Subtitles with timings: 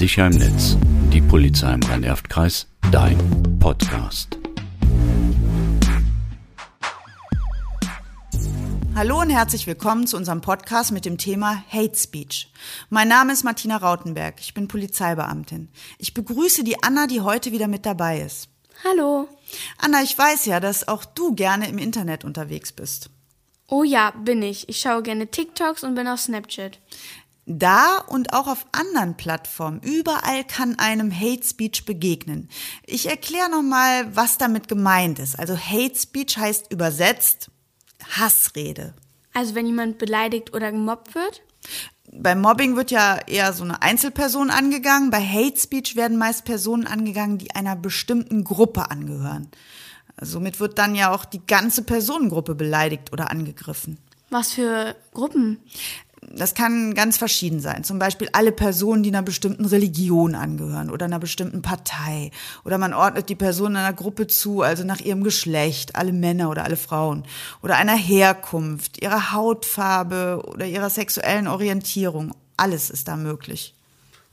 [0.00, 0.78] Sicher im Netz.
[1.12, 2.66] Die Polizei im Rhein-Erft-Kreis.
[2.90, 3.18] Dein
[3.60, 4.38] Podcast.
[8.94, 12.50] Hallo und herzlich willkommen zu unserem Podcast mit dem Thema Hate Speech.
[12.88, 14.40] Mein Name ist Martina Rautenberg.
[14.40, 15.68] Ich bin Polizeibeamtin.
[15.98, 18.48] Ich begrüße die Anna, die heute wieder mit dabei ist.
[18.82, 19.28] Hallo.
[19.76, 23.10] Anna, ich weiß ja, dass auch du gerne im Internet unterwegs bist.
[23.72, 24.68] Oh ja, bin ich.
[24.68, 26.80] Ich schaue gerne TikToks und bin auf Snapchat.
[27.46, 32.48] Da und auch auf anderen Plattformen, überall kann einem Hate Speech begegnen.
[32.86, 35.38] Ich erkläre nochmal, was damit gemeint ist.
[35.38, 37.50] Also Hate Speech heißt übersetzt
[38.16, 38.94] Hassrede.
[39.32, 41.42] Also wenn jemand beleidigt oder gemobbt wird?
[42.12, 45.10] Beim Mobbing wird ja eher so eine Einzelperson angegangen.
[45.10, 49.48] Bei Hate Speech werden meist Personen angegangen, die einer bestimmten Gruppe angehören.
[50.20, 53.98] Somit wird dann ja auch die ganze Personengruppe beleidigt oder angegriffen.
[54.28, 55.60] Was für Gruppen?
[56.22, 57.82] Das kann ganz verschieden sein.
[57.82, 62.30] Zum Beispiel alle Personen, die einer bestimmten Religion angehören oder einer bestimmten Partei.
[62.64, 66.64] Oder man ordnet die Person einer Gruppe zu, also nach ihrem Geschlecht, alle Männer oder
[66.64, 67.24] alle Frauen.
[67.62, 72.34] Oder einer Herkunft, ihrer Hautfarbe oder ihrer sexuellen Orientierung.
[72.56, 73.74] Alles ist da möglich.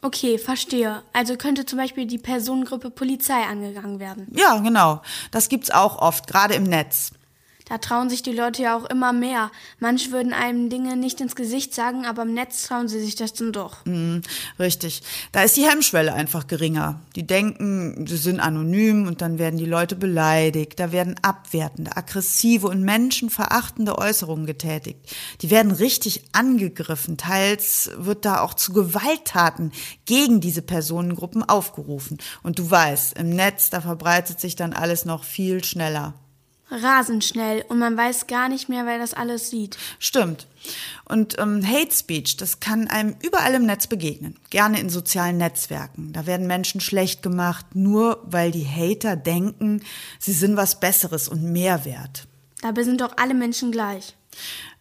[0.00, 1.02] Okay, verstehe.
[1.12, 4.26] Also könnte zum Beispiel die Personengruppe Polizei angegangen werden.
[4.32, 5.00] Ja, genau.
[5.30, 7.12] Das gibt's auch oft, gerade im Netz.
[7.66, 9.50] Da trauen sich die Leute ja auch immer mehr.
[9.78, 13.32] Manche würden einem Dinge nicht ins Gesicht sagen, aber im Netz trauen sie sich das
[13.32, 13.86] dann doch.
[13.86, 14.20] Mhm,
[14.58, 15.02] richtig.
[15.32, 17.00] Da ist die Hemmschwelle einfach geringer.
[17.16, 20.78] Die denken, sie sind anonym und dann werden die Leute beleidigt.
[20.78, 25.00] Da werden abwertende, aggressive und menschenverachtende Äußerungen getätigt.
[25.40, 27.16] Die werden richtig angegriffen.
[27.16, 29.72] Teils wird da auch zu Gewalttaten
[30.04, 32.18] gegen diese Personengruppen aufgerufen.
[32.42, 36.12] Und du weißt, im Netz, da verbreitet sich dann alles noch viel schneller
[36.82, 39.76] rasend schnell und man weiß gar nicht mehr, wer das alles sieht.
[39.98, 40.46] Stimmt.
[41.04, 44.36] Und ähm, Hate Speech, das kann einem überall im Netz begegnen.
[44.50, 46.12] Gerne in sozialen Netzwerken.
[46.12, 49.82] Da werden Menschen schlecht gemacht, nur weil die Hater denken,
[50.18, 52.26] sie sind was Besseres und mehr wert.
[52.62, 54.16] Dabei sind doch alle Menschen gleich.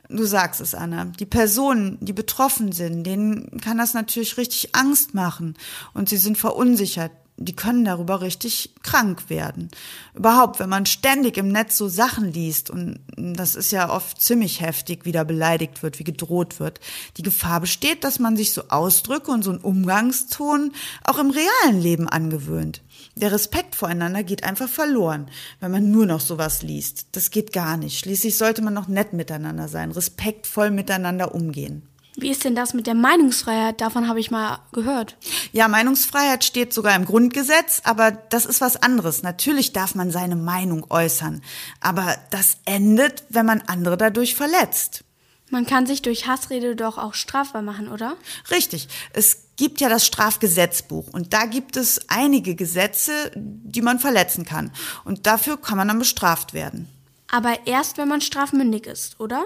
[0.09, 1.05] Du sagst es, Anna.
[1.05, 5.55] Die Personen, die betroffen sind, denen kann das natürlich richtig Angst machen
[5.93, 9.69] und sie sind verunsichert die können darüber richtig krank werden.
[10.13, 14.61] Überhaupt, wenn man ständig im Netz so Sachen liest, und das ist ja oft ziemlich
[14.61, 16.79] heftig, wie da beleidigt wird, wie gedroht wird,
[17.17, 20.73] die Gefahr besteht, dass man sich so Ausdrücke und so einen Umgangston
[21.03, 22.81] auch im realen Leben angewöhnt.
[23.15, 25.27] Der Respekt voreinander geht einfach verloren,
[25.59, 27.07] wenn man nur noch sowas liest.
[27.11, 27.99] Das geht gar nicht.
[27.99, 31.87] Schließlich sollte man noch nett miteinander sein, respektvoll miteinander umgehen.
[32.15, 33.81] Wie ist denn das mit der Meinungsfreiheit?
[33.81, 35.17] Davon habe ich mal gehört.
[35.51, 39.23] Ja, Meinungsfreiheit steht sogar im Grundgesetz, aber das ist was anderes.
[39.23, 41.41] Natürlich darf man seine Meinung äußern,
[41.79, 45.03] aber das endet, wenn man andere dadurch verletzt.
[45.49, 48.15] Man kann sich durch Hassrede doch auch strafbar machen, oder?
[48.49, 48.87] Richtig.
[49.13, 54.71] Es gibt ja das Strafgesetzbuch und da gibt es einige Gesetze, die man verletzen kann.
[55.03, 56.87] Und dafür kann man dann bestraft werden.
[57.31, 59.45] Aber erst, wenn man strafmündig ist, oder?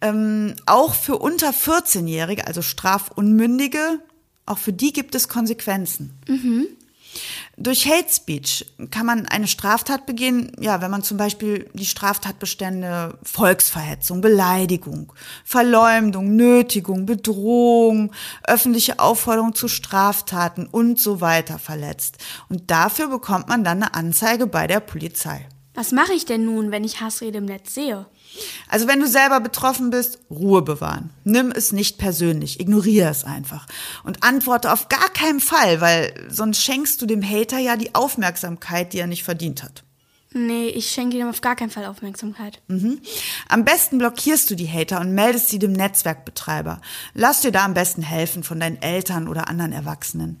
[0.00, 4.00] Ähm, auch für unter 14-Jährige, also Strafunmündige,
[4.46, 6.18] auch für die gibt es Konsequenzen.
[6.26, 6.66] Mhm.
[7.56, 13.18] Durch Hate Speech kann man eine Straftat begehen, ja, wenn man zum Beispiel die Straftatbestände
[13.22, 15.12] Volksverhetzung, Beleidigung,
[15.44, 18.12] Verleumdung, Nötigung, Bedrohung,
[18.44, 22.16] öffentliche Aufforderung zu Straftaten und so weiter verletzt.
[22.48, 25.46] Und dafür bekommt man dann eine Anzeige bei der Polizei.
[25.74, 28.06] Was mache ich denn nun, wenn ich Hassrede im Netz sehe?
[28.68, 31.10] Also wenn du selber betroffen bist, Ruhe bewahren.
[31.24, 33.66] Nimm es nicht persönlich, ignoriere es einfach
[34.04, 38.92] und antworte auf gar keinen Fall, weil sonst schenkst du dem Hater ja die Aufmerksamkeit,
[38.92, 39.84] die er nicht verdient hat.
[40.34, 42.62] Nee, ich schenke ihm auf gar keinen Fall Aufmerksamkeit.
[42.68, 43.00] Mhm.
[43.48, 46.80] Am besten blockierst du die Hater und meldest sie dem Netzwerkbetreiber.
[47.12, 50.40] Lass dir da am besten helfen von deinen Eltern oder anderen Erwachsenen.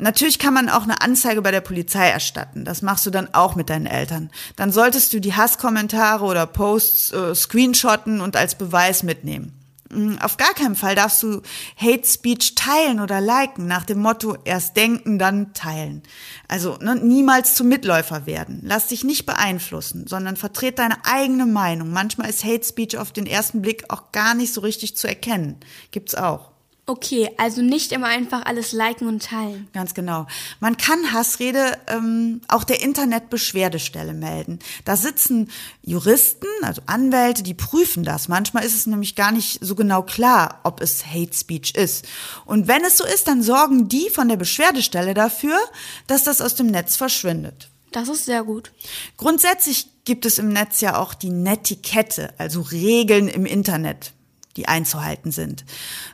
[0.00, 2.64] Natürlich kann man auch eine Anzeige bei der Polizei erstatten.
[2.64, 4.30] Das machst du dann auch mit deinen Eltern.
[4.56, 9.60] Dann solltest du die Hasskommentare oder Posts äh, screenshotten und als Beweis mitnehmen.
[9.90, 11.42] Mm, auf gar keinen Fall darfst du
[11.76, 16.02] Hate Speech teilen oder liken nach dem Motto erst denken, dann teilen.
[16.48, 18.60] Also ne, niemals zum Mitläufer werden.
[18.62, 21.90] Lass dich nicht beeinflussen, sondern vertret deine eigene Meinung.
[21.90, 25.56] Manchmal ist Hate Speech auf den ersten Blick auch gar nicht so richtig zu erkennen.
[25.90, 26.52] Gibt's auch.
[26.90, 29.68] Okay, also nicht immer einfach alles liken und teilen.
[29.72, 30.26] Ganz genau.
[30.58, 34.58] Man kann Hassrede ähm, auch der Internetbeschwerdestelle melden.
[34.84, 35.52] Da sitzen
[35.82, 38.26] Juristen, also Anwälte, die prüfen das.
[38.26, 42.08] Manchmal ist es nämlich gar nicht so genau klar, ob es Hate Speech ist.
[42.44, 45.60] Und wenn es so ist, dann sorgen die von der Beschwerdestelle dafür,
[46.08, 47.70] dass das aus dem Netz verschwindet.
[47.92, 48.72] Das ist sehr gut.
[49.16, 54.12] Grundsätzlich gibt es im Netz ja auch die Netiquette, also Regeln im Internet
[54.60, 55.64] die einzuhalten sind.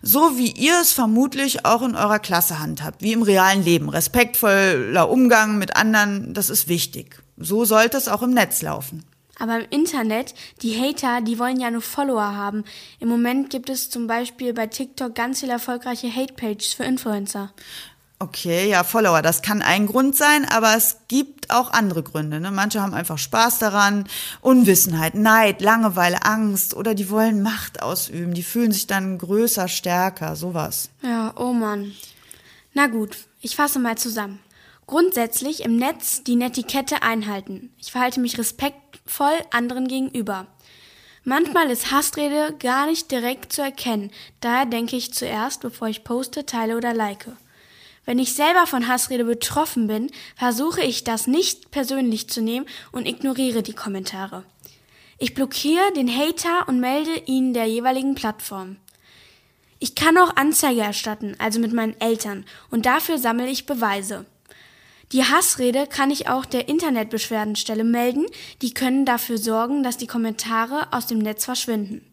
[0.03, 3.89] So wie ihr es vermutlich auch in eurer Klasse handhabt, wie im realen Leben.
[3.89, 7.23] Respektvoller Umgang mit anderen, das ist wichtig.
[7.37, 9.05] So sollte es auch im Netz laufen.
[9.39, 12.65] Aber im Internet, die Hater, die wollen ja nur Follower haben.
[13.01, 17.53] Im Moment gibt es zum Beispiel bei TikTok ganz viele erfolgreiche Hate-Pages für Influencer.
[18.19, 22.41] Okay, ja, Follower, das kann ein Grund sein, aber es gibt auch andere Gründe.
[22.41, 22.51] Ne?
[22.51, 24.09] Manche haben einfach Spaß daran,
[24.41, 30.35] Unwissenheit, Neid, Langeweile, Angst oder die wollen Macht ausüben, die fühlen sich dann größer, stärker,
[30.35, 30.89] sowas.
[31.03, 31.93] Ja, oh Mann.
[32.73, 34.41] Na gut, ich fasse mal zusammen.
[34.87, 37.71] Grundsätzlich im Netz die Netiquette einhalten.
[37.79, 40.47] Ich verhalte mich respektvoll anderen gegenüber.
[41.25, 44.11] Manchmal ist Hassrede gar nicht direkt zu erkennen,
[44.41, 47.27] daher denke ich zuerst, bevor ich poste, teile oder like.
[48.07, 53.07] Wenn ich selber von Hassrede betroffen bin, versuche ich das nicht persönlich zu nehmen und
[53.07, 54.45] ignoriere die Kommentare.
[55.19, 58.77] Ich blockiere den Hater und melde ihn der jeweiligen Plattform.
[59.81, 64.25] Ich kann auch Anzeige erstatten, also mit meinen Eltern, und dafür sammle ich Beweise.
[65.13, 68.27] Die Hassrede kann ich auch der Internetbeschwerdenstelle melden,
[68.63, 72.05] die können dafür sorgen, dass die Kommentare aus dem Netz verschwinden.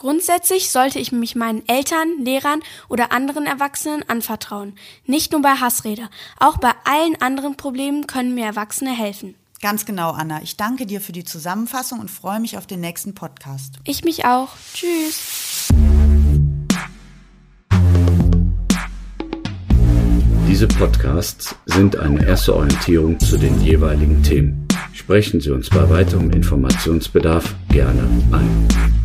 [0.00, 4.74] Grundsätzlich sollte ich mich meinen Eltern, Lehrern oder anderen Erwachsenen anvertrauen.
[5.04, 6.08] Nicht nur bei Hassrede.
[6.38, 9.34] Auch bei allen anderen Problemen können mir Erwachsene helfen.
[9.60, 10.40] Ganz genau, Anna.
[10.42, 13.74] Ich danke dir für die Zusammenfassung und freue mich auf den nächsten Podcast.
[13.84, 14.48] Ich mich auch.
[14.72, 15.68] Tschüss.
[20.48, 24.66] Diese Podcasts sind eine erste Orientierung zu den jeweiligen Themen.
[24.94, 28.99] Sprechen Sie uns bei weiterem Informationsbedarf gerne ein.